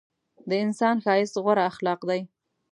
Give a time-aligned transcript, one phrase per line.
[0.49, 2.21] د انسان ښایست غوره اخلاق دي.